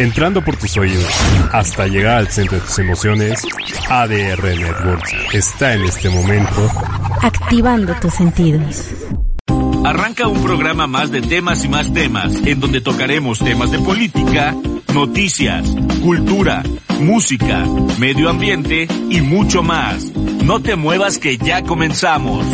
[0.00, 1.12] Entrando por tus oídos
[1.52, 3.42] hasta llegar al centro de tus emociones,
[3.90, 6.70] ADR Networks está en este momento
[7.20, 8.86] activando tus sentidos.
[9.84, 14.56] Arranca un programa más de temas y más temas, en donde tocaremos temas de política,
[14.94, 15.66] noticias,
[16.02, 16.62] cultura,
[17.00, 17.66] música,
[17.98, 20.04] medio ambiente y mucho más.
[20.44, 22.46] No te muevas que ya comenzamos.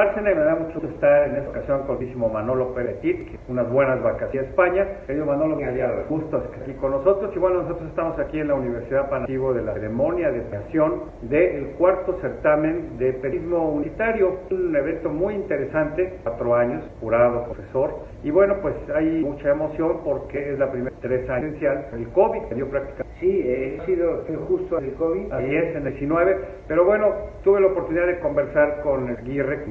[0.00, 3.70] Bárcena me da mucho gusto estar en esta ocasión con el Manolo Peretit, que unas
[3.70, 4.86] buenas vacaciones a España.
[5.06, 7.30] Querido Manolo, me aliado, gusto estar aquí con nosotros.
[7.36, 11.72] Y bueno, nosotros estamos aquí en la Universidad Panativo de la ceremonia de creación del
[11.76, 17.98] cuarto certamen de periodismo unitario, un evento muy interesante, cuatro años, jurado, profesor.
[18.24, 21.54] Y bueno, pues hay mucha emoción porque es la primera tres años
[21.92, 23.09] el COVID, que dio prácticamente.
[23.20, 25.30] Sí, ha sido justo el COVID.
[25.30, 26.38] Así es, en el 19.
[26.66, 29.66] Pero bueno, tuve la oportunidad de conversar con el Guirre,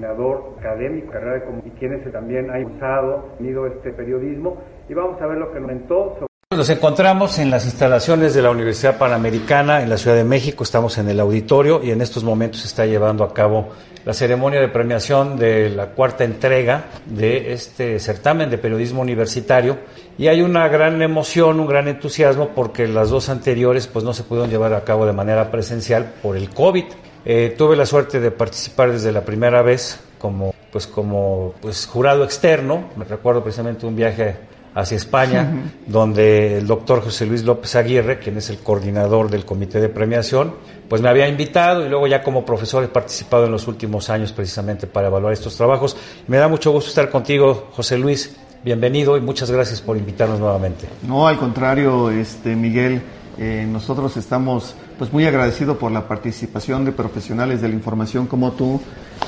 [0.59, 5.39] académico, carrera de y quienes también ha usado, tenido este periodismo, y vamos a ver
[5.39, 9.99] lo que comentó sobre nos encontramos en las instalaciones de la Universidad Panamericana en la
[9.99, 13.35] Ciudad de México, estamos en el auditorio y en estos momentos se está llevando a
[13.35, 13.69] cabo
[14.03, 19.77] la ceremonia de premiación de la cuarta entrega de este certamen de periodismo universitario
[20.17, 24.23] y hay una gran emoción, un gran entusiasmo porque las dos anteriores pues no se
[24.23, 26.85] pudieron llevar a cabo de manera presencial por el COVID.
[27.25, 32.23] Eh, tuve la suerte de participar desde la primera vez como, pues, como pues, jurado
[32.23, 32.89] externo.
[32.95, 38.37] Me recuerdo precisamente un viaje hacia España, donde el doctor José Luis López Aguirre, quien
[38.37, 40.53] es el coordinador del comité de premiación,
[40.87, 44.31] pues me había invitado y luego ya como profesor he participado en los últimos años
[44.31, 45.97] precisamente para evaluar estos trabajos.
[46.27, 48.35] Me da mucho gusto estar contigo, José Luis.
[48.63, 50.87] Bienvenido y muchas gracias por invitarnos nuevamente.
[51.07, 53.01] No, al contrario, este Miguel,
[53.37, 58.51] eh, nosotros estamos pues muy agradecido por la participación de profesionales de la información como
[58.51, 58.81] tú,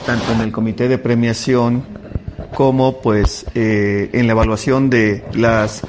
[0.05, 2.00] tanto en el comité de premiación
[2.55, 5.81] como pues eh, en la evaluación de las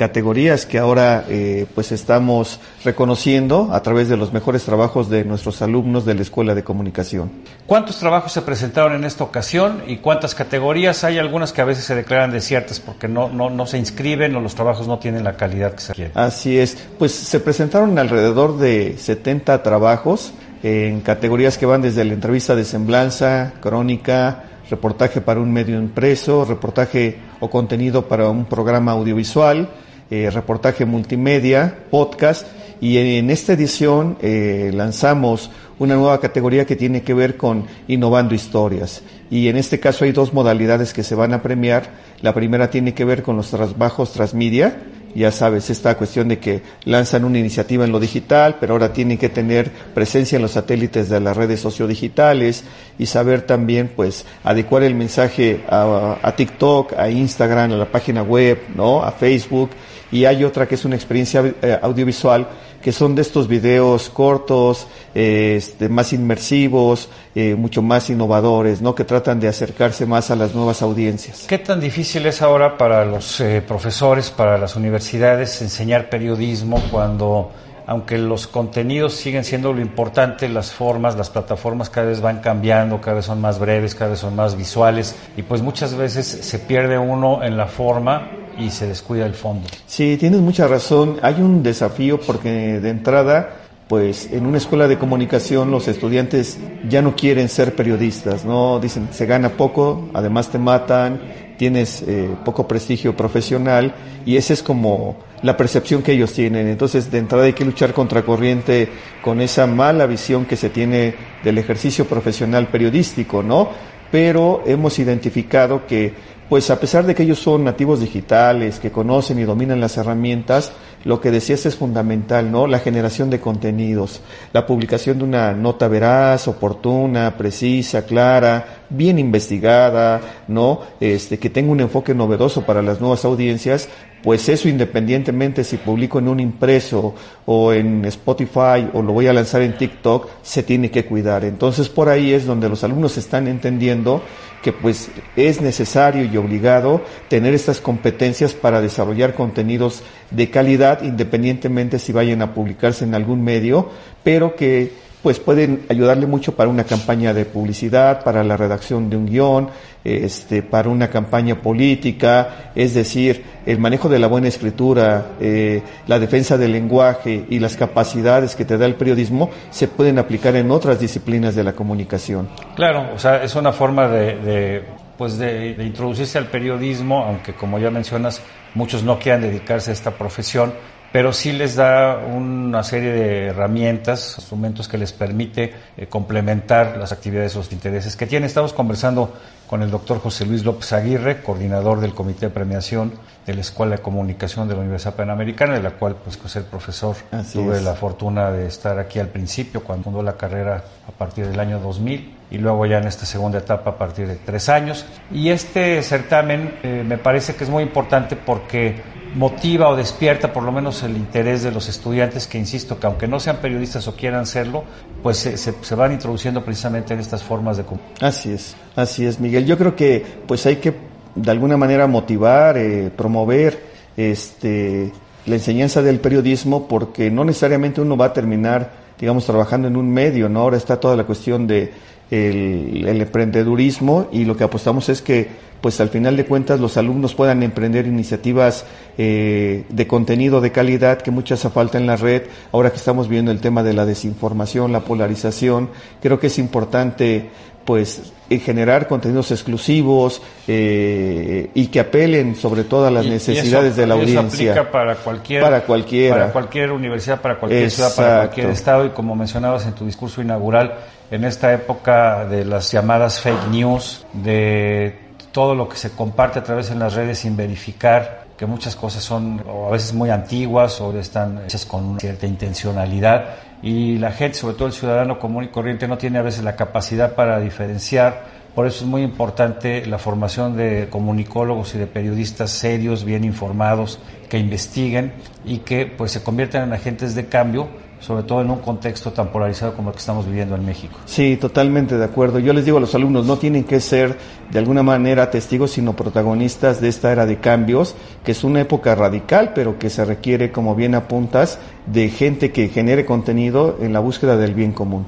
[0.00, 5.60] categorías que ahora eh, pues estamos reconociendo a través de los mejores trabajos de nuestros
[5.60, 7.30] alumnos de la Escuela de Comunicación.
[7.66, 11.04] ¿Cuántos trabajos se presentaron en esta ocasión y cuántas categorías?
[11.04, 14.40] Hay algunas que a veces se declaran desiertas porque no, no, no se inscriben o
[14.40, 16.12] los trabajos no tienen la calidad que se quiere.
[16.14, 20.32] Así es, pues se presentaron alrededor de 70 trabajos
[20.62, 26.44] en categorías que van desde la entrevista de semblanza, crónica, reportaje para un medio impreso,
[26.44, 29.68] reportaje o contenido para un programa audiovisual,
[30.10, 32.46] eh, reportaje multimedia, podcast,
[32.80, 38.34] y en esta edición eh, lanzamos una nueva categoría que tiene que ver con innovando
[38.34, 39.02] historias.
[39.30, 41.90] Y en este caso hay dos modalidades que se van a premiar.
[42.22, 44.76] La primera tiene que ver con los trabajos transmedia,
[45.14, 49.18] ya sabes, esta cuestión de que lanzan una iniciativa en lo digital, pero ahora tienen
[49.18, 52.64] que tener presencia en los satélites de las redes sociodigitales
[52.98, 58.22] y saber también, pues, adecuar el mensaje a, a TikTok, a Instagram, a la página
[58.22, 59.02] web, ¿no?
[59.02, 59.70] A Facebook.
[60.12, 62.48] Y hay otra que es una experiencia eh, audiovisual
[62.82, 68.94] que son de estos videos cortos, este, más inmersivos, eh, mucho más innovadores, ¿no?
[68.94, 71.44] Que tratan de acercarse más a las nuevas audiencias.
[71.48, 77.50] ¿Qué tan difícil es ahora para los eh, profesores, para las universidades, enseñar periodismo cuando
[77.86, 83.00] aunque los contenidos siguen siendo lo importante, las formas, las plataformas cada vez van cambiando,
[83.00, 86.58] cada vez son más breves, cada vez son más visuales y pues muchas veces se
[86.58, 89.68] pierde uno en la forma y se descuida el fondo.
[89.86, 91.18] Sí, tienes mucha razón.
[91.22, 93.50] Hay un desafío porque de entrada,
[93.88, 96.58] pues en una escuela de comunicación los estudiantes
[96.88, 98.78] ya no quieren ser periodistas, ¿no?
[98.78, 101.20] Dicen, se gana poco, además te matan,
[101.60, 103.94] tienes eh, poco prestigio profesional
[104.24, 106.66] y esa es como la percepción que ellos tienen.
[106.66, 108.88] Entonces, de entrada hay que luchar contra corriente
[109.20, 111.14] con esa mala visión que se tiene
[111.44, 113.68] del ejercicio profesional periodístico, ¿no?
[114.10, 116.14] Pero hemos identificado que
[116.48, 120.72] pues a pesar de que ellos son nativos digitales, que conocen y dominan las herramientas,
[121.04, 122.66] lo que decías es fundamental, ¿no?
[122.66, 124.20] La generación de contenidos,
[124.52, 130.80] la publicación de una nota veraz, oportuna, precisa, clara, bien investigada, ¿no?
[131.00, 133.88] Este, que tenga un enfoque novedoso para las nuevas audiencias,
[134.22, 137.14] pues eso independientemente si publico en un impreso
[137.46, 141.44] o en Spotify o lo voy a lanzar en TikTok, se tiene que cuidar.
[141.44, 144.22] Entonces por ahí es donde los alumnos están entendiendo
[144.62, 151.98] que pues es necesario y obligado tener estas competencias para desarrollar contenidos de calidad independientemente
[151.98, 153.88] si vayan a publicarse en algún medio,
[154.22, 154.92] pero que
[155.22, 159.68] pues pueden ayudarle mucho para una campaña de publicidad, para la redacción de un guion,
[160.02, 166.18] este, para una campaña política, es decir, el manejo de la buena escritura, eh, la
[166.18, 170.70] defensa del lenguaje y las capacidades que te da el periodismo se pueden aplicar en
[170.70, 172.48] otras disciplinas de la comunicación.
[172.74, 174.84] Claro, o sea, es una forma de,
[175.18, 178.40] pues de introducirse al periodismo, aunque como ya mencionas,
[178.74, 180.72] muchos no quieran dedicarse a esta profesión,
[181.12, 187.12] pero sí les da una serie de herramientas, instrumentos que les permite eh, complementar las
[187.12, 188.46] actividades o los intereses que tienen.
[188.46, 189.32] Estamos conversando
[189.66, 193.12] con el doctor José Luis López Aguirre, coordinador del Comité de Premiación
[193.46, 196.64] de la Escuela de Comunicación de la Universidad Panamericana, de la cual, pues, pues el
[196.64, 197.82] profesor Así tuve es.
[197.82, 201.78] la fortuna de estar aquí al principio, cuando fundó la carrera a partir del año
[201.80, 205.06] 2000 y luego ya en esta segunda etapa a partir de tres años.
[205.30, 208.96] Y este certamen eh, me parece que es muy importante porque
[209.34, 213.28] motiva o despierta por lo menos el interés de los estudiantes que, insisto, que aunque
[213.28, 214.84] no sean periodistas o quieran serlo,
[215.22, 217.84] pues se, van introduciendo precisamente en estas formas de.
[218.20, 219.66] Así es, así es, Miguel.
[219.66, 220.94] Yo creo que pues hay que
[221.34, 223.80] de alguna manera motivar, eh, promover
[224.16, 225.12] este,
[225.46, 230.10] la enseñanza del periodismo porque no necesariamente uno va a terminar, digamos, trabajando en un
[230.10, 230.60] medio, ¿no?
[230.60, 231.92] Ahora está toda la cuestión de
[232.30, 237.34] el, emprendedurismo y lo que apostamos es que pues al final de cuentas los alumnos
[237.34, 238.84] puedan emprender iniciativas
[239.16, 242.42] eh, de contenido de calidad que muchas hace falta en la red.
[242.70, 245.88] Ahora que estamos viendo el tema de la desinformación, la polarización,
[246.20, 247.48] creo que es importante
[247.90, 253.30] pues eh, generar contenidos exclusivos eh, y que apelen sobre todo a las Y- y
[253.32, 254.70] necesidades eso- de la y audiencia.
[254.70, 256.34] Eso aplica para cualquier, Para cualquiera.
[256.36, 259.06] para cualquier universidad, para cualquier ciudad, para cualquier estado.
[259.06, 260.94] Y como mencionabas en tu discurso inaugural,
[261.32, 265.18] en esta época de las llamadas fake news, de
[265.50, 269.24] todo lo que se comparte a través de las redes sin verificar, que muchas cosas
[269.24, 273.46] son o a veces muy antiguas o están hechas con una cierta intencionalidad
[273.82, 276.76] y la gente, sobre todo el ciudadano común y corriente, no tiene a veces la
[276.76, 278.60] capacidad para diferenciar.
[278.74, 284.20] Por eso es muy importante la formación de comunicólogos y de periodistas serios, bien informados,
[284.48, 285.32] que investiguen
[285.64, 287.88] y que pues se conviertan en agentes de cambio,
[288.20, 291.18] sobre todo en un contexto tan polarizado como el que estamos viviendo en México.
[291.24, 292.58] Sí, totalmente de acuerdo.
[292.58, 294.36] Yo les digo a los alumnos, no tienen que ser
[294.70, 298.14] de alguna manera testigos, sino protagonistas de esta era de cambios,
[298.44, 302.88] que es una época radical, pero que se requiere, como bien apuntas, de gente que
[302.88, 305.26] genere contenido en la búsqueda del bien común.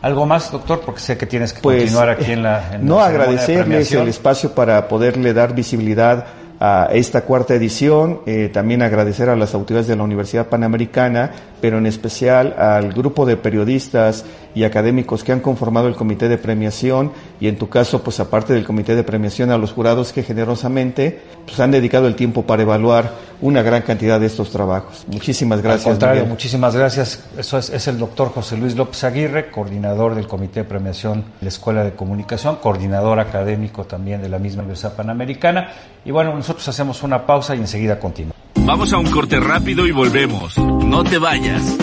[0.00, 0.80] ¿Algo más, doctor?
[0.84, 2.74] Porque sé que tienes que Pues, continuar aquí en la...
[2.74, 6.26] en no la ceremonia de agradecerles el espacio para poderle dar visibilidad
[6.60, 11.78] a esta cuarta edición, eh, también agradecer a las autoridades de la Universidad Panamericana, pero
[11.78, 14.24] en especial al grupo de periodistas
[14.54, 18.52] y académicos que han conformado el comité de premiación y en tu caso, pues aparte
[18.52, 22.62] del comité de premiación, a los jurados que generosamente pues, han dedicado el tiempo para
[22.62, 25.04] evaluar una gran cantidad de estos trabajos.
[25.06, 25.86] Muchísimas gracias.
[25.86, 26.30] Al contrario, Miguel.
[26.30, 27.24] muchísimas gracias.
[27.36, 31.42] Eso es, es el doctor José Luis López Aguirre, coordinador del Comité de Premiación de
[31.42, 35.68] la Escuela de Comunicación, coordinador académico también de la misma Universidad Panamericana.
[36.04, 38.37] Y bueno, nosotros hacemos una pausa y enseguida continuamos.
[38.64, 40.56] Vamos a un corte rápido y volvemos.
[40.58, 41.76] No te vayas.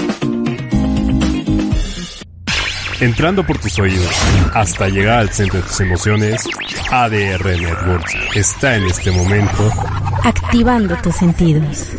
[3.02, 4.10] Entrando por tus oídos
[4.54, 6.44] hasta llegar al centro de tus emociones,
[6.90, 9.70] ADR Networks está en este momento
[10.24, 11.92] Activando tus sentidos.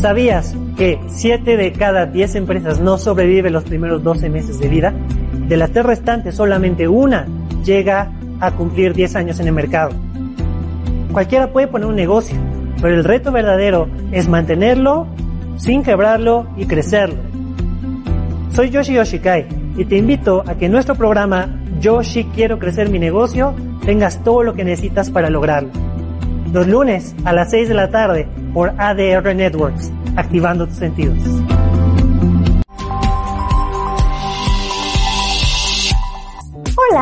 [0.00, 4.94] ¿Sabías que 7 de cada 10 empresas no sobreviven los primeros 12 meses de vida?
[5.48, 7.26] De las tres restantes, solamente una
[7.64, 9.90] llega a cumplir 10 años en el mercado.
[11.12, 12.36] Cualquiera puede poner un negocio,
[12.80, 15.06] pero el reto verdadero es mantenerlo
[15.56, 17.18] sin quebrarlo y crecerlo.
[18.52, 21.48] Soy Yoshi Yoshikai y te invito a que en nuestro programa
[21.80, 25.70] Yoshi Quiero Crecer Mi Negocio tengas todo lo que necesitas para lograrlo.
[26.52, 31.18] Los lunes a las 6 de la tarde por ADR Networks, activando tus sentidos.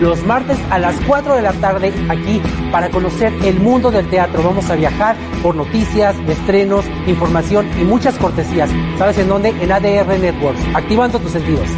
[0.00, 2.40] los martes a las 4 de la tarde aquí
[2.72, 4.42] para conocer el mundo del teatro.
[4.42, 8.70] Vamos a viajar por noticias, estrenos, información y muchas cortesías.
[8.98, 9.50] ¿Sabes en dónde?
[9.50, 11.68] En ADR Networks, activando tus sentidos.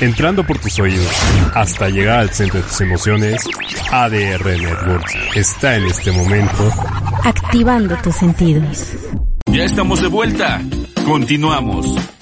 [0.00, 1.10] Entrando por tus oídos
[1.54, 3.42] hasta llegar al centro de tus emociones,
[3.90, 6.70] ADR Networks está en este momento
[7.26, 8.92] activando tus sentidos.
[9.46, 10.60] Ya estamos de vuelta.
[11.04, 12.15] Continuamos.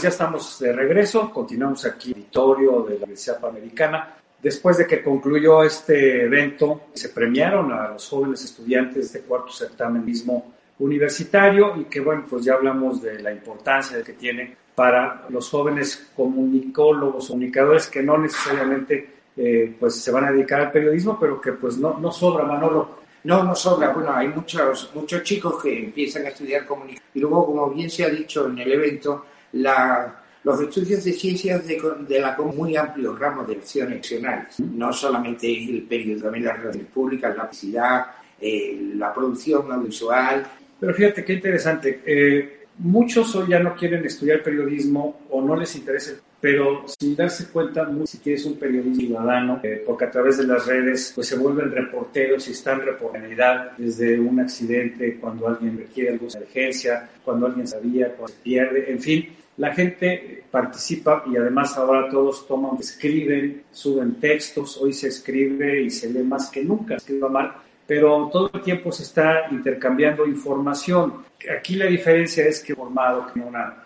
[0.00, 4.16] Pues ya estamos de regreso, continuamos aquí en el auditorio de la Universidad Panamericana.
[4.42, 10.02] Después de que concluyó este evento, se premiaron a los jóvenes estudiantes de cuarto certamen
[10.02, 15.50] mismo universitario y que bueno, pues ya hablamos de la importancia que tiene para los
[15.50, 21.38] jóvenes comunicólogos, comunicadores que no necesariamente eh, pues se van a dedicar al periodismo, pero
[21.38, 23.00] que pues no, no sobra, Manolo.
[23.24, 23.90] No, no sobra.
[23.90, 28.04] Bueno, hay muchos, muchos chicos que empiezan a estudiar comunicación y luego, como bien se
[28.06, 33.14] ha dicho en el evento, la, los estudios de ciencias de, de la muy amplio
[33.16, 38.06] ramo de acciones accionales, no solamente el periodismo, también las relaciones públicas, la publicidad,
[38.40, 40.46] eh, la producción audiovisual.
[40.78, 45.76] Pero fíjate qué interesante, eh, muchos hoy ya no quieren estudiar periodismo o no les
[45.76, 50.46] interesa, pero sin darse cuenta, si quieres un periodismo ciudadano, eh, porque a través de
[50.46, 56.12] las redes pues se vuelven reporteros y están reporteridad desde un accidente, cuando alguien requiere
[56.12, 61.76] alguna emergencia, cuando alguien sabía, cuando se pierde, en fin, la gente participa y además
[61.76, 66.96] ahora todos toman, escriben, suben textos, hoy se escribe y se lee más que nunca,
[66.96, 67.52] escriba mal,
[67.86, 71.24] pero todo el tiempo se está intercambiando información.
[71.58, 73.84] Aquí la diferencia es que formado con una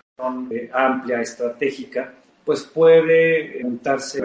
[0.51, 2.13] eh, amplia, estratégica,
[2.45, 4.23] pues puede preguntarse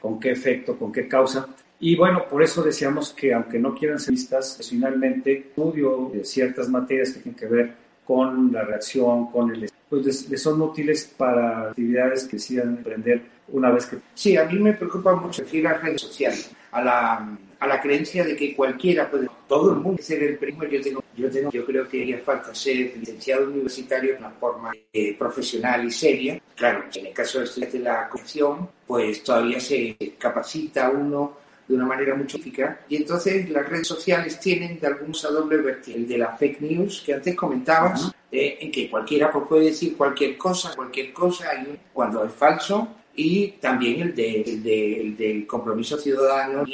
[0.00, 1.48] con qué efecto, con qué causa.
[1.78, 6.24] Y bueno, por eso decíamos que aunque no quieran ser vistas, pues finalmente estudio de
[6.24, 7.72] ciertas materias que tienen que ver
[8.04, 13.70] con la reacción, con el pues les, son útiles para actividades que decidan emprender una
[13.70, 13.98] vez que...
[14.14, 18.24] Sí, a mí me preocupa mucho decir las redes sociales, a la, a la creencia
[18.24, 20.64] de que cualquiera puede, todo el mundo ser el primo.
[20.64, 24.70] Yo tengo, yo tengo, yo creo que haría falta ser licenciado universitario de una forma
[24.92, 26.40] eh, profesional y seria.
[26.54, 32.14] Claro, en el caso de la comunicación, pues todavía se capacita uno de una manera
[32.14, 32.80] muy chica.
[32.88, 36.02] Y entonces las redes sociales tienen de algún modo doble vertiente.
[36.02, 40.36] El de la fake news que antes comentabas, en que cualquiera pues, puede decir cualquier
[40.36, 41.46] cosa, cualquier cosa,
[41.92, 42.96] cuando es falso.
[43.14, 46.64] Y también el, de, el, de, el del compromiso ciudadano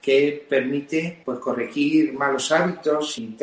[0.00, 3.36] que permite pues corregir malos hábitos y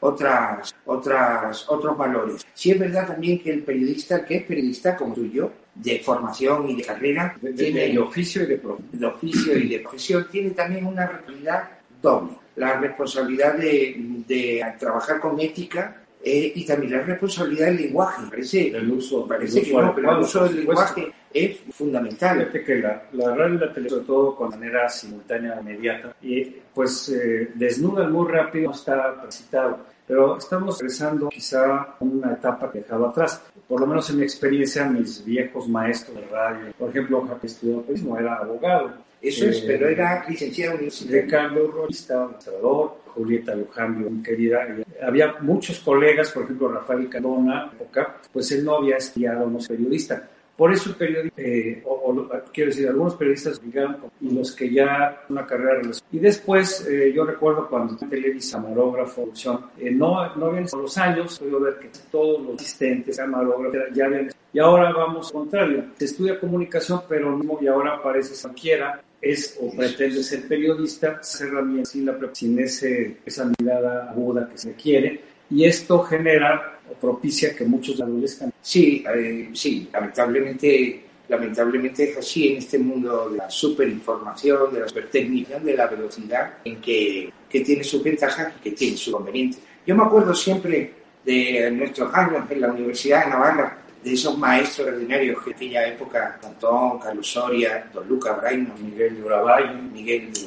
[0.00, 2.46] otras, otras, otros valores.
[2.54, 5.98] Sí es verdad también que el periodista, que es periodista como tú y yo, de
[6.00, 10.26] formación y de carrera, de, tiene, de oficio y de, de oficio y de profesión,
[10.30, 11.70] tiene también una responsabilidad
[12.00, 12.32] doble.
[12.56, 18.22] La responsabilidad de, de trabajar con ética eh, y también la responsabilidad del lenguaje.
[18.28, 22.38] Parece, el uso, parece que no, pero el uso del lenguaje es fundamental.
[22.38, 26.44] Fíjate que la, la radio y la televisión, sobre todo con manera simultánea, inmediata, y
[26.74, 29.78] pues eh, desnuda muy rápido, no está capacitado.
[30.06, 33.42] Pero estamos regresando quizá a una etapa que dejado atrás.
[33.66, 37.80] Por lo menos en mi experiencia, mis viejos maestros de radio, por ejemplo, que estudió
[37.82, 38.92] periodismo, era abogado.
[39.28, 41.22] Eso es, pero era licenciado universitario.
[41.22, 44.66] Ricardo Rolista, administrador, Julieta Lujambio, mi querida.
[45.02, 49.66] Había muchos colegas, por ejemplo, Rafael Cardona, época, pues él no había estudiado, no es
[49.66, 50.28] periodista.
[50.56, 55.24] Por eso el periodista, eh, o, quiero decir, algunos periodistas obligaron y los que ya
[55.28, 60.66] una carrera Y después, eh, yo recuerdo cuando Televisa, camarógrafo, producción, eh, no, no habían
[60.72, 64.30] los años, puedo ver que todos los asistentes, camarógrafos, ya habían.
[64.50, 69.58] Y ahora vamos al contrario, se estudia comunicación, pero no, y ahora aparece cualquiera es
[69.60, 71.50] o pretende ser periodista, ser
[71.84, 75.20] sin, la, sin ese, esa mirada aguda que se quiere,
[75.50, 78.58] y esto genera o propicia que muchos adolescentes.
[78.60, 84.88] Sí, eh, sí, lamentablemente, lamentablemente es así en este mundo de la superinformación, de la
[84.88, 89.60] supertecnicidad, de la velocidad, en que, que tiene sus ventajas y que tiene sus inconvenientes.
[89.86, 90.92] Yo me acuerdo siempre
[91.24, 95.86] de nuestros años en la Universidad de Navarra, de esos maestros ordinarios que en aquella
[95.88, 100.46] época, Antón, Carlos Soria, Don Luca Braino, Miguel de Miguel de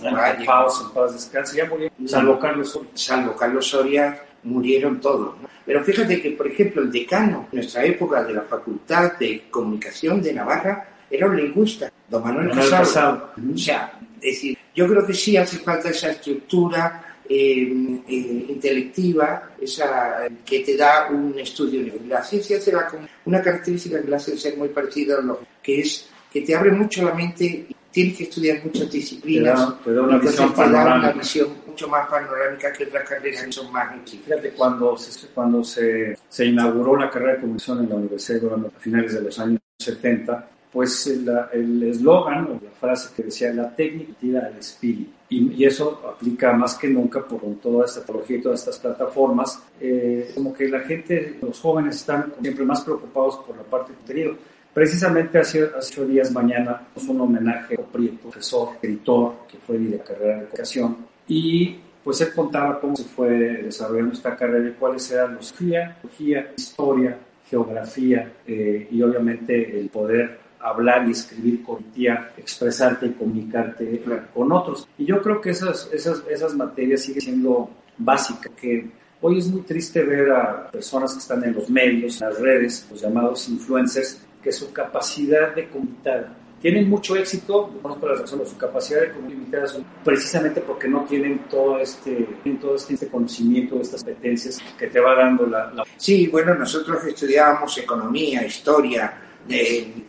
[2.08, 2.90] salvo Carlos Soria.
[2.94, 5.36] Salvo Carlos Soria, murieron todos.
[5.66, 10.22] Pero fíjate que, por ejemplo, el decano, en nuestra época de la Facultad de Comunicación
[10.22, 13.32] de Navarra, era un lingüista, don Manuel, Casado.
[13.54, 19.52] O sea, es decir, yo creo que sí hace falta esa estructura eh, eh, intelectiva
[19.62, 21.94] esa, que te da un estudio.
[22.08, 22.88] La ciencia hace la,
[23.26, 26.72] una característica que la hace ser muy parecida a lo que es que te abre
[26.72, 29.84] mucho la mente y tienes que estudiar muchas disciplinas.
[29.84, 33.52] Te da, una, visión te da una visión mucho más panorámica que otras carreras que
[33.52, 37.96] son más Fíjate, cuando, se, cuando se, se inauguró la carrera de comunicación en la
[37.96, 43.24] Universidad de a finales de los años 70, pues el eslogan o la frase que
[43.24, 45.12] decía la técnica tira al espíritu.
[45.30, 49.62] Y, eso aplica más que nunca por toda esta tecnología y todas estas plataformas.
[49.80, 54.36] Eh, como que la gente, los jóvenes están siempre más preocupados por la parte contenido.
[54.74, 59.98] Precisamente hace, hace ocho días mañana un homenaje a Prieto, profesor, escritor, que fue de
[59.98, 60.98] la carrera de educación.
[61.28, 66.54] Y pues él contaba cómo se fue desarrollando esta carrera y cuáles eran los geología,
[66.56, 67.18] historia,
[67.50, 74.52] geografía eh, y obviamente el poder hablar y escribir con tía, expresarte y comunicarte con
[74.52, 74.88] otros.
[74.98, 78.90] Y yo creo que esas, esas, esas materias siguen siendo básicas, que
[79.22, 82.88] hoy es muy triste ver a personas que están en los medios, en las redes,
[82.92, 88.50] los llamados influencers, que su capacidad de comunicar tienen mucho éxito, no conozco las razones,
[88.50, 89.66] su capacidad de comunicar
[90.04, 92.28] precisamente porque no tienen todo este,
[92.60, 95.84] todo este, conocimiento, estas competencias que te va dando la, la...
[95.96, 100.06] Sí, bueno, nosotros estudiábamos economía, historia, de,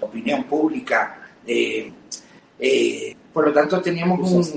[0.00, 1.30] opinión pública.
[1.46, 1.92] Eh,
[3.32, 4.52] por lo tanto, teníamos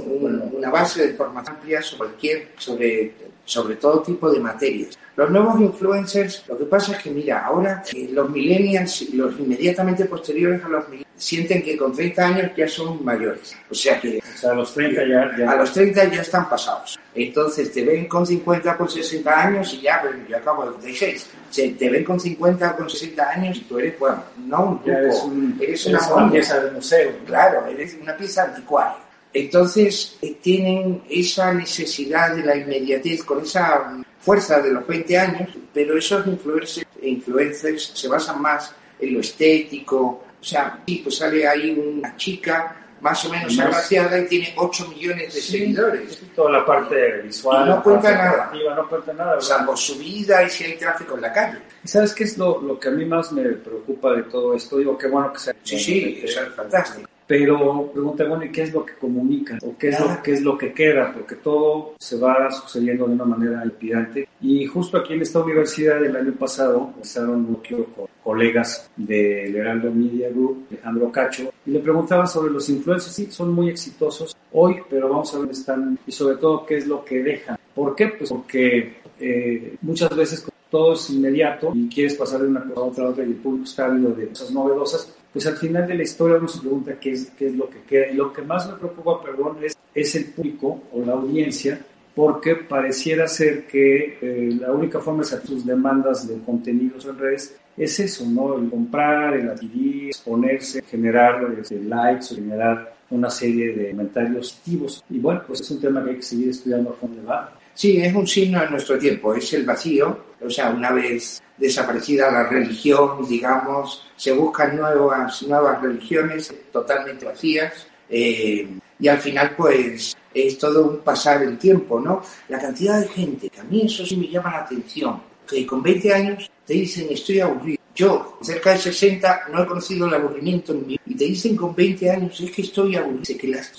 [0.53, 3.13] una base de formación amplia sobre, sobre,
[3.45, 4.97] sobre todo tipo de materias.
[5.15, 9.37] Los nuevos influencers, lo que pasa es que, mira, ahora eh, los millennials y los
[9.39, 13.55] inmediatamente posteriores a los millennials sienten que con 30 años ya son mayores.
[13.69, 14.19] O sea que...
[14.43, 16.99] a los 30 ya, A los 30 ya están pasados.
[17.13, 21.29] Entonces te ven con 50, con 60 años y ya, yo acabo de 36.
[21.77, 25.85] te ven con 50 con 60 años y tú eres, bueno, no un truco, eres,
[25.85, 27.11] eres, una, pieza de museo.
[27.25, 29.10] Claro, eres una pieza anticuaria.
[29.33, 35.49] Entonces eh, tienen esa necesidad de la inmediatez con esa fuerza de los 20 años,
[35.73, 41.47] pero esos influencers, influencers se basan más en lo estético, o sea, sí, pues sale
[41.47, 46.21] ahí una chica más o menos agraciada y tiene 8 millones de seguidores.
[46.35, 47.67] Toda la parte visual.
[47.67, 48.51] no cuenta nada.
[48.75, 49.41] No cuenta nada.
[49.41, 51.57] Salvo su vida y si hay tráfico en la calle.
[51.83, 54.77] ¿Y sabes qué es lo, lo que a mí más me preocupa de todo esto?
[54.77, 55.55] Digo, qué bueno que sea.
[55.63, 57.09] Sí, sí, eso es fantástico.
[57.31, 59.57] Pero pregunta, bueno, ¿y qué es lo que comunican?
[59.63, 61.13] ¿O qué es, lo, qué es lo que queda?
[61.13, 64.27] Porque todo se va sucediendo de una manera impidante.
[64.41, 69.55] Y justo aquí en esta universidad el año pasado empezaron un bloqueo con colegas del
[69.55, 73.15] Heraldo Media Group, Alejandro Cacho, y le preguntaban sobre los influencers.
[73.15, 76.87] Sí, son muy exitosos hoy, pero vamos a ver están y sobre todo qué es
[76.87, 77.57] lo que dejan.
[77.73, 78.07] ¿Por qué?
[78.07, 82.83] Pues porque eh, muchas veces todo es inmediato y quieres pasar de una cosa a
[82.83, 85.95] otra a otra y el público está ávido de cosas novedosas, pues al final de
[85.95, 88.07] la historia uno se pregunta qué es, qué es lo que queda.
[88.09, 91.79] Y lo que más me preocupa, perdón, es, es el público o la audiencia,
[92.13, 97.17] porque pareciera ser que eh, la única forma de sacar sus demandas de contenidos en
[97.17, 98.57] redes es eso, ¿no?
[98.57, 105.03] El comprar, el adquirir, exponerse, generar este, likes, generar una serie de comentarios activos.
[105.09, 107.23] Y bueno, pues es un tema que hay que seguir estudiando a fondo.
[107.25, 107.53] ¿va?
[107.73, 110.25] Sí, es un signo de nuestro tiempo, es el vacío.
[110.43, 117.87] O sea, una vez desaparecida la religión, digamos, se buscan nuevas, nuevas religiones totalmente vacías.
[118.09, 118.67] Eh,
[118.99, 122.21] y al final, pues, es todo un pasar el tiempo, ¿no?
[122.49, 125.81] La cantidad de gente, que a mí eso sí me llama la atención, que con
[125.81, 127.80] 20 años te dicen estoy aburrido.
[127.93, 131.75] Yo, cerca de 60, no he conocido el aburrimiento en mi Y te dicen con
[131.75, 133.23] 20 años, es que estoy aburrido.
[133.39, 133.71] Que las,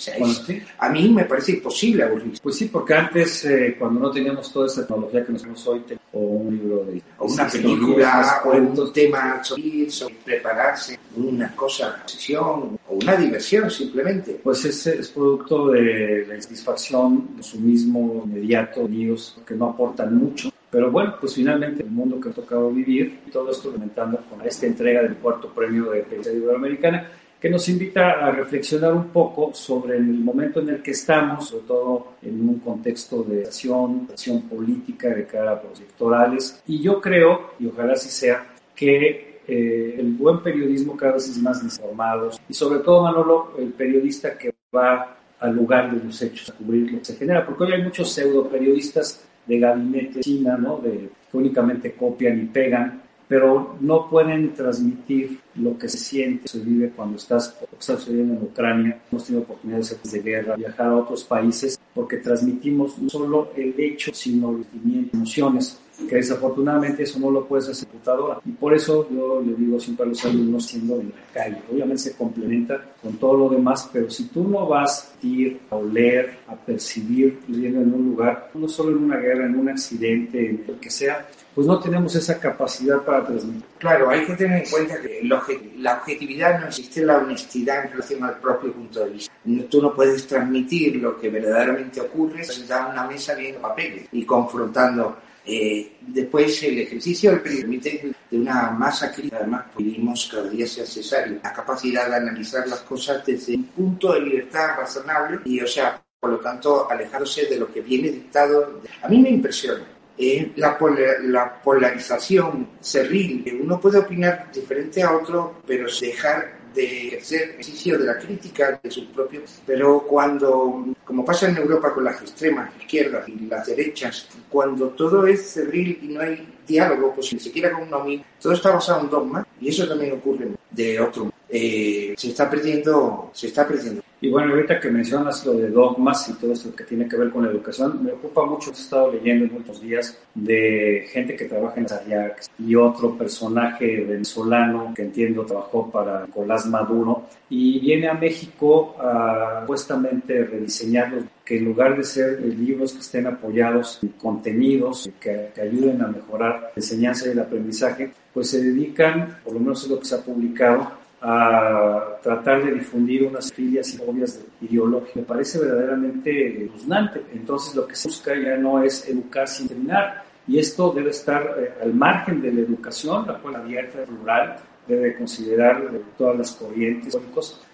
[0.79, 2.41] A mí me parece imposible aburrirse.
[2.43, 5.83] Pues sí, porque antes, eh, cuando no teníamos toda esa tecnología que nos tenemos hoy,
[6.13, 7.03] o un libro de...
[7.19, 13.71] O una película, o un tema sobre, sobre prepararse, una cosa, sesión, o una diversión
[13.71, 14.41] simplemente.
[14.43, 20.17] Pues ese es producto de la insatisfacción, de su mismo inmediato, niños que no aportan
[20.17, 24.41] mucho pero bueno, pues finalmente el mundo que ha tocado vivir, todo esto aumentando con
[24.41, 29.53] esta entrega del cuarto premio de Prensa Iberoamericana, que nos invita a reflexionar un poco
[29.53, 34.41] sobre el momento en el que estamos, sobre todo en un contexto de acción, acción
[34.49, 36.63] política de cara a los electorales.
[36.67, 41.37] Y yo creo, y ojalá así sea, que eh, el buen periodismo cada vez es
[41.37, 46.49] más informado y sobre todo, Manolo, el periodista que va al lugar de los hechos,
[46.49, 50.57] a cubrir lo que se genera, porque hoy hay muchos pseudo periodistas de gabinete china,
[50.57, 50.79] ¿no?
[50.79, 56.61] De, que únicamente copian y pegan, pero no pueden transmitir lo que se siente, se
[56.61, 59.01] vive cuando estás, está sucediendo en Ucrania.
[59.11, 64.13] Hemos tenido oportunidades de guerra, viajar a otros países, porque transmitimos no solo el hecho,
[64.13, 65.81] sino sentimientos, emociones.
[66.07, 68.41] Que desafortunadamente eso no lo puedes hacer computadora.
[68.45, 71.63] Y por eso yo le digo siempre a los alumnos siendo en la calle.
[71.71, 75.77] Obviamente se complementa con todo lo demás, pero si tú no vas a ir a
[75.77, 80.51] oler, a percibir, viviendo en un lugar, no solo en una guerra, en un accidente,
[80.51, 83.65] en lo que sea, pues no tenemos esa capacidad para transmitir.
[83.79, 88.25] Claro, hay que tener en cuenta que la objetividad no existe la honestidad en relación
[88.25, 89.33] al propio punto de vista.
[89.69, 94.25] Tú no puedes transmitir lo que verdaderamente ocurre sentado en una mesa viendo papeles y
[94.25, 95.17] confrontando.
[95.45, 101.41] Eh, después el ejercicio permite de una masa crítica, además vivimos cada día sea necesario,
[101.43, 106.01] la capacidad de analizar las cosas desde un punto de libertad razonable y o sea,
[106.21, 108.81] por lo tanto alejándose de lo que viene dictado.
[109.03, 109.85] A mí me impresiona
[110.17, 110.79] eh, la,
[111.23, 113.45] la, polarización cerril.
[113.61, 118.91] Uno puede opinar diferente a otro, pero dejar de ejercer ejercicio de la crítica de
[118.91, 119.61] sus propios.
[119.67, 125.27] Pero cuando, como pasa en Europa con las extremas izquierdas y las derechas, cuando todo
[125.27, 129.01] es cerril y no hay diálogo, pues ni siquiera con uno mismo, todo está basado
[129.01, 131.33] en dogma y eso también ocurre de otro.
[131.49, 136.29] Eh, se está perdiendo, se está perdiendo y bueno, ahorita que mencionas lo de dogmas
[136.29, 139.11] y todo esto que tiene que ver con la educación, me ocupa mucho, he estado
[139.11, 145.03] leyendo en muchos días de gente que trabaja en Ajax y otro personaje venezolano que
[145.03, 151.97] entiendo trabajó para Nicolás Maduro y viene a México a supuestamente rediseñar que en lugar
[151.97, 157.27] de ser libros que estén apoyados en contenidos que, que ayuden a mejorar la enseñanza
[157.27, 161.02] y el aprendizaje, pues se dedican, por lo menos es lo que se ha publicado,
[161.23, 165.17] a tratar de difundir unas filias y fobias ideológicas.
[165.17, 167.23] Me parece verdaderamente espeluznante.
[167.33, 170.25] Entonces lo que se busca ya no es educar sin terminar.
[170.49, 174.57] Y esto debe estar eh, al margen de la educación, la cual abierta, plural,
[174.87, 177.15] debe considerar eh, todas las corrientes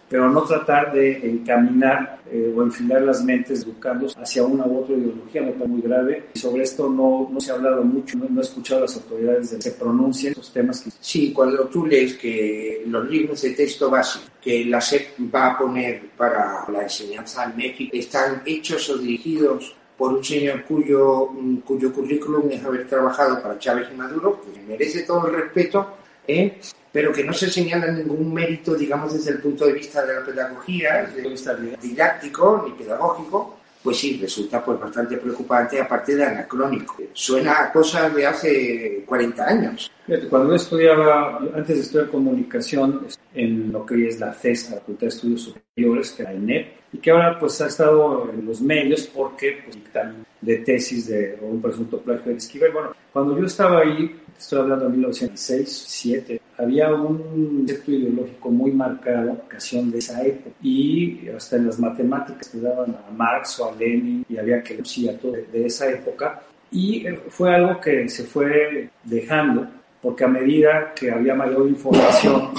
[0.09, 4.97] pero no tratar de encaminar eh, o enfilar las mentes educando hacia una u otra
[4.97, 6.25] ideología, me parece muy grave.
[6.35, 9.51] Y sobre esto no, no se ha hablado mucho, no, he escuchado a las autoridades
[9.51, 10.81] de que se pronuncien estos temas.
[10.81, 10.91] Que...
[11.01, 15.59] Sí, cuando tú lees que los libros de texto básico que la SEP va a
[15.59, 21.31] poner para la enseñanza en México están hechos o dirigidos por un señor cuyo,
[21.65, 25.98] cuyo currículum es haber trabajado para Chávez y Maduro, que merece todo el respeto,
[26.29, 26.59] ¿eh?
[26.93, 30.25] pero que no se señala ningún mérito, digamos, desde el punto de vista de la
[30.25, 35.81] pedagogía, desde el punto de vista didáctico ni pedagógico, pues sí, resulta pues bastante preocupante,
[35.81, 36.97] aparte de anacrónico.
[37.13, 39.91] Suena a cosas de hace 40 años.
[40.29, 44.77] Cuando yo estudiaba, antes de estudiar comunicación, en lo que hoy es la CES, la
[44.79, 48.61] Facultad de Estudios Superiores, que era INEP, y que ahora pues ha estado en los
[48.61, 52.73] medios porque pues, dictamen de tesis de un presunto plagio de Esquivel.
[52.73, 58.71] Bueno, cuando yo estaba ahí, estoy hablando de 1906, 7, había un concepto ideológico muy
[58.73, 63.71] marcado, ocasión de esa época, y hasta en las matemáticas que daban a Marx o
[63.71, 67.81] a Lenin, y había que lucir a todo de esa época, y eh, fue algo
[67.81, 69.67] que se fue dejando,
[70.01, 72.51] porque a medida que había mayor información,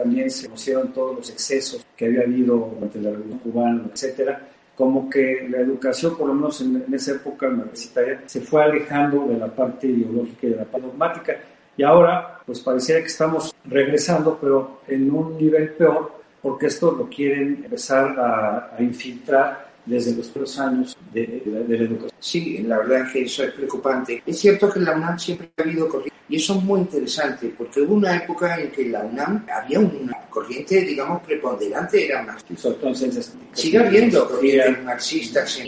[0.00, 5.10] también se conocieron todos los excesos que había habido durante la Revolución Cubana, etcétera, como
[5.10, 9.48] que la educación, por lo menos en, esa época universitaria, se fue alejando de la
[9.48, 11.36] parte ideológica y de la parte dogmática.
[11.76, 17.08] Y ahora, pues pareciera que estamos regresando, pero en un nivel peor, porque esto lo
[17.10, 22.10] quieren empezar a, infiltrar desde los primeros años de, la educación.
[22.18, 24.22] Sí, la verdad es que eso es preocupante.
[24.24, 27.52] Es cierto que en la UNAM siempre ha habido corriente, y eso es muy interesante,
[27.56, 32.22] porque hubo una época en que en la UNAM había una corriente, digamos, preponderante, era
[32.22, 32.44] más.
[33.52, 35.60] Sigue habiendo corrientes marxistas,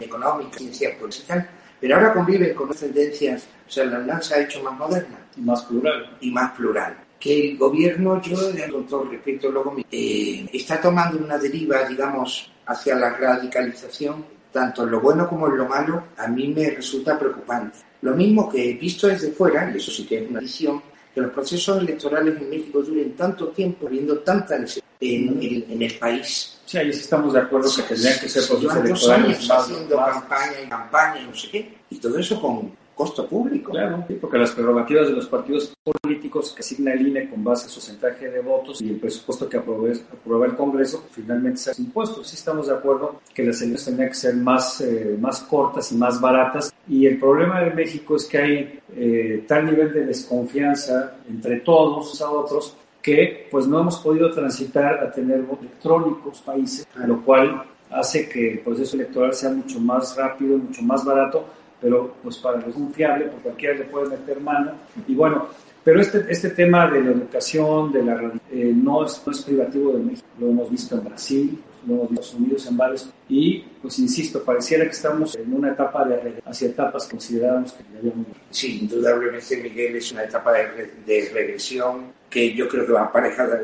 [0.00, 1.46] económicas, ciencias políticas,
[1.80, 5.18] pero ahora conviven con tendencias, o sea, la UNAM se ha hecho más moderna.
[5.36, 6.16] Y más plural.
[6.20, 6.96] Y más plural.
[7.18, 8.36] Que el gobierno, yo,
[8.70, 14.90] con todo respeto, luego, eh, está tomando una deriva, digamos, hacia la radicalización, tanto en
[14.90, 17.78] lo bueno como en lo malo, a mí me resulta preocupante.
[18.02, 20.82] Lo mismo que he visto desde fuera, y eso sí que es una visión,
[21.14, 25.94] que los procesos electorales en México duren tanto tiempo, habiendo tanta necesidad en, en, el
[25.98, 26.60] país.
[26.64, 29.08] Sí, ahí sí estamos de acuerdo que tendrían que ser procesos electorales.
[29.08, 33.72] años haciendo campaña y campaña y no sé qué, y todo eso con costo público.
[33.72, 37.68] Claro, porque las prerrogativas de los partidos políticos que asigna el INE con base a
[37.68, 42.28] su porcentaje de votos y el presupuesto que aprueba el Congreso, finalmente se hacen impuestos.
[42.28, 45.96] Sí estamos de acuerdo que las elecciones tendrían que ser más, eh, más cortas y
[45.96, 46.72] más baratas.
[46.88, 52.20] Y el problema de México es que hay eh, tal nivel de desconfianza entre todos
[52.20, 57.64] a otros que pues no hemos podido transitar a tener votos electrónicos países, lo cual
[57.90, 61.44] hace que el proceso electoral sea mucho más rápido, mucho más barato
[61.82, 64.72] pero pues para los es confiable, porque cualquiera le puede meter mano.
[65.06, 65.48] Y bueno,
[65.84, 69.92] pero este, este tema de la educación, de la, eh, no, es, no es privativo
[69.92, 73.10] de México, lo hemos visto en Brasil, lo hemos visto unidos en varios.
[73.28, 77.82] Y, pues insisto, pareciera que estamos en una etapa de hacia etapas que considerábamos que
[77.92, 82.92] ya habíamos Sí, indudablemente, Miguel, es una etapa de, de regresión que yo creo que
[82.92, 83.60] va aparejada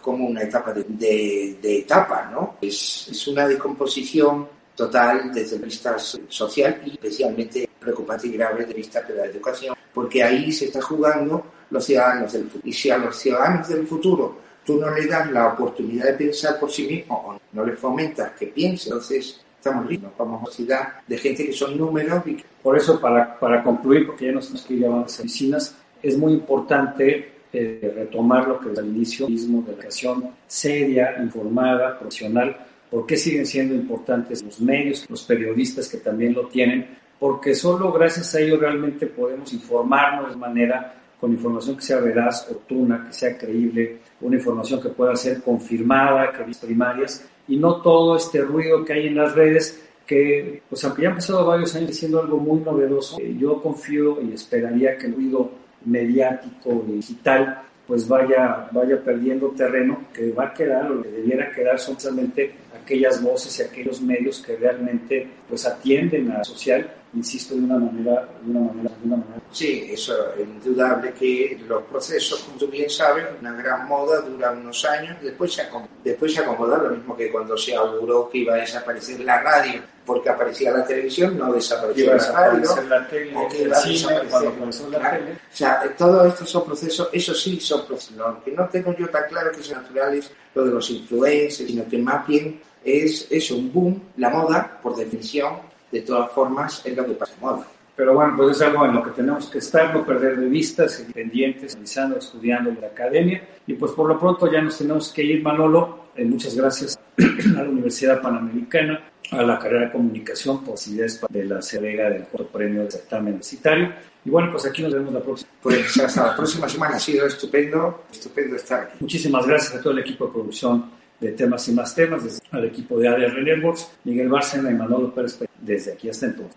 [0.00, 2.56] como una etapa de, de, de etapa, ¿no?
[2.60, 4.48] Es, es una descomposición
[4.80, 9.76] total desde el vista social y especialmente preocupante y grave desde vista de la educación,
[9.92, 12.62] porque ahí se está jugando los ciudadanos del futuro.
[12.64, 16.58] Y si a los ciudadanos del futuro tú no le das la oportunidad de pensar
[16.58, 20.88] por sí mismo o no les fomentas que piense, entonces estamos listos, vamos a ciudad
[21.06, 22.26] de gente que son números.
[22.26, 22.38] Y...
[22.62, 26.16] Por eso, para, para concluir, porque ya nos tenemos que ir a las oficinas, es
[26.16, 31.98] muy importante eh, retomar lo que desde el inicio mismo de la educación seria, informada,
[31.98, 32.56] profesional,
[32.90, 36.98] ¿Por qué siguen siendo importantes los medios, los periodistas que también lo tienen?
[37.18, 42.48] Porque solo gracias a ellos realmente podemos informarnos de manera con información que sea veraz,
[42.50, 48.16] oportuna, que sea creíble, una información que pueda ser confirmada, que primarias, y no todo
[48.16, 51.94] este ruido que hay en las redes que, pues aunque ya han pasado varios años
[51.94, 55.50] siendo algo muy novedoso, eh, yo confío y esperaría que el ruido
[55.84, 61.50] mediático y digital pues vaya, vaya perdiendo terreno, que va a quedar o que debiera
[61.50, 66.90] quedar son solamente aquellas voces y aquellos medios que realmente pues atienden a la social,
[67.14, 69.42] insisto, de una manera, de una manera, de una manera.
[69.50, 74.52] Sí, eso es indudable que los procesos, como tú bien sabes, una gran moda dura
[74.52, 75.62] unos años, después se
[76.04, 79.82] después se acomoda lo mismo que cuando se auguró que iba a desaparecer la radio
[80.04, 84.88] porque aparecía la televisión, no desapareció la radio, la tele, o que iba a desaparecer
[84.88, 85.32] la tele.
[85.32, 89.08] O sea, todos estos son procesos, eso sí son procesos, lo que no tengo yo
[89.08, 93.56] tan claro que son naturales, lo de los influencers, sino que más bien es eso,
[93.56, 95.54] un boom, la moda, por definición,
[95.90, 97.66] de todas formas, es lo que pasa en moda.
[97.96, 100.88] Pero bueno, pues es algo en lo que tenemos que estar, no perder de vista,
[100.88, 103.42] seguir pendientes, analizando, estudiando en la academia.
[103.66, 106.04] Y pues por lo pronto ya nos tenemos que ir, Manolo.
[106.16, 111.60] Eh, muchas gracias a la Universidad Panamericana, a la carrera de comunicación, posibilidades de la
[111.60, 113.92] Cerega del cuarto premio de certamen universitario.
[114.24, 115.50] Y bueno, pues aquí nos vemos la próxima.
[115.62, 116.96] Pues hasta la próxima semana.
[116.96, 118.96] Ha sido estupendo, estupendo estar aquí.
[119.00, 122.64] Muchísimas gracias a todo el equipo de producción de temas y más temas, desde al
[122.64, 126.56] equipo de ADR Networks, Miguel Bárcena y Manolo Pérez, desde aquí hasta entonces.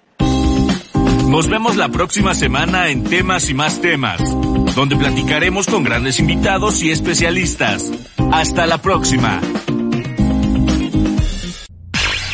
[1.28, 4.22] Nos vemos la próxima semana en Temas y más temas,
[4.76, 7.92] donde platicaremos con grandes invitados y especialistas.
[8.32, 9.42] Hasta la próxima.